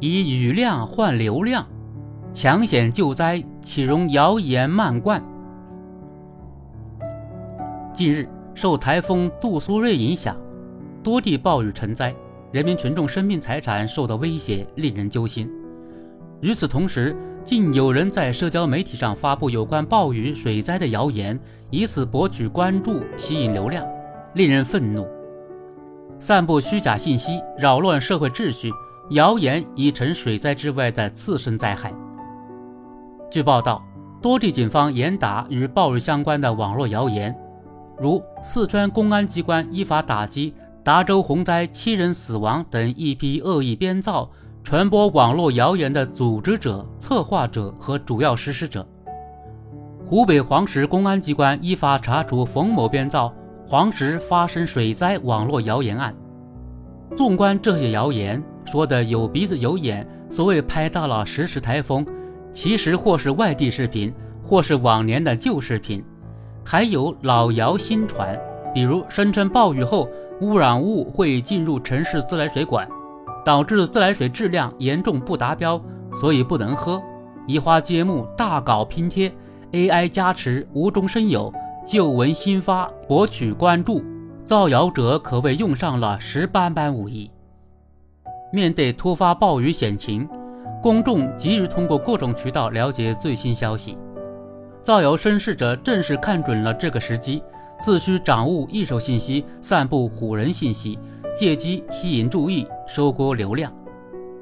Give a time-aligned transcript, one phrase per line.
[0.00, 1.66] 以雨量换流量，
[2.32, 5.20] 抢险救灾岂容谣言漫灌？
[7.92, 10.36] 近日，受台风杜苏芮影响，
[11.02, 12.14] 多地暴雨成灾，
[12.52, 15.50] 人民群众生命财产受到威胁，令人揪心。
[16.40, 21.36] 与此同时，竟有人在社交媒体上发布有关暴雨水灾的谣言，
[21.70, 23.84] 以此博取关注、吸引流量，
[24.34, 25.04] 令人愤怒。
[26.20, 28.70] 散布虚假信息，扰乱社会秩序，
[29.10, 31.92] 谣言已成水灾之外的次生灾害。
[33.30, 33.82] 据报道，
[34.20, 37.34] 多地警方严打与暴雨相关的网络谣言，
[37.98, 40.54] 如四川公安机关依法打击
[40.84, 44.28] 达州洪灾七人死亡等一批恶意编造。
[44.64, 48.86] 传播网络谣言的组织者、策划者和主要实施者。
[50.04, 53.32] 湖北黄石公安机关依法查处冯某编造
[53.66, 56.14] 黄石发生水灾网络谣言案。
[57.16, 62.06] 纵观这些谣言，说的有鼻子有眼，所谓拍到了实时台风，
[62.52, 66.04] 其实或是外地视频，或是往年的旧视频，
[66.64, 68.38] 还有老谣新传，
[68.74, 70.08] 比如声称暴雨后
[70.42, 72.86] 污染物会进入城市自来水管。
[73.44, 75.80] 导致自来水质量严重不达标，
[76.20, 77.00] 所以不能喝。
[77.46, 79.32] 移花接木，大搞拼贴
[79.72, 81.50] ，AI 加持，无中生有，
[81.86, 84.04] 旧闻新发，博取关注。
[84.44, 87.30] 造谣者可谓用上了十八般武艺。
[88.50, 90.28] 面对突发暴雨险情，
[90.82, 93.96] 公众急于通过各种渠道了解最新消息。
[94.82, 97.42] 造谣生事者正是看准了这个时机，
[97.82, 100.98] 自需掌握一手信息，散布唬人信息。
[101.36, 103.72] 借机吸引注意，收割流量，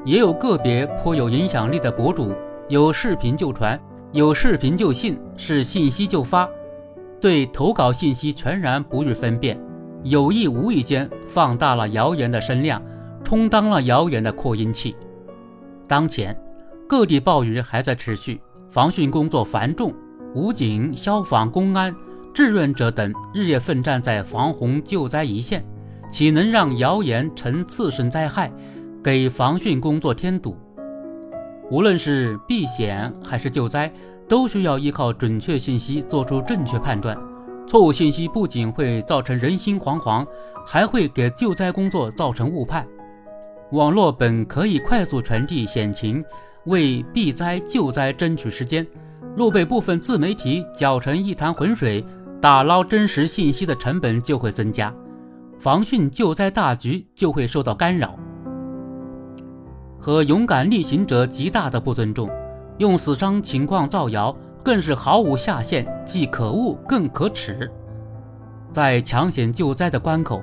[0.06, 2.32] 也有个别颇有影响力的博主，
[2.68, 3.78] 有视频就传，
[4.12, 6.48] 有视频就信，是信息就发，
[7.20, 9.60] 对投稿信息全然不予分辨，
[10.04, 12.80] 有意无意间放大了谣言的声量，
[13.26, 14.94] 充当了谣言的扩音器。
[15.88, 16.40] 当前
[16.88, 19.92] 各地暴雨还在持续，防汛工作繁重，
[20.32, 21.92] 武警、消防、公安、
[22.32, 25.66] 志愿者等日夜奋战在防洪救灾一线。
[26.08, 28.48] 岂能让谣言成次生灾害，
[29.02, 30.56] 给防汛工作添堵？
[31.68, 33.92] 无论是避险还是救灾，
[34.28, 37.18] 都需要依靠准确信息做出正确判断。
[37.66, 40.24] 错误信息不仅会造成人心惶惶，
[40.64, 42.86] 还会给救灾工作造成误判。
[43.72, 46.24] 网络本可以快速传递险情，
[46.66, 48.86] 为避灾救灾争取时间，
[49.34, 52.04] 若被部分自媒体搅成一潭浑水，
[52.40, 54.94] 打捞真实信息的成本就会增加。
[55.58, 58.14] 防汛救灾大局就会受到干扰，
[59.98, 62.30] 和勇敢逆行者极大的不尊重，
[62.78, 67.68] 用死伤情况造谣更是毫无下限，既可恶更可耻。
[68.70, 70.40] 在抢险救灾的关口，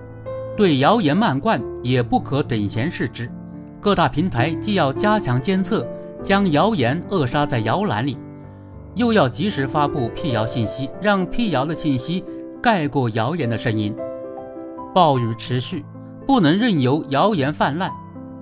[0.55, 3.29] 对谣言漫灌也不可等闲视之。
[3.79, 5.85] 各大平台既要加强监测，
[6.23, 8.17] 将谣言扼杀在摇篮里，
[8.95, 12.23] 又要及时发布辟谣信息，让辟谣的信息
[12.61, 13.95] 盖过谣言的声音。
[14.93, 15.83] 暴雨持续，
[16.27, 17.91] 不能任由谣言泛滥，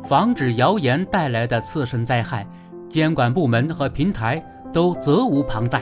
[0.03, 2.47] 防止谣言带来的次生灾害，
[2.89, 5.81] 监管部门和平台都责无旁贷。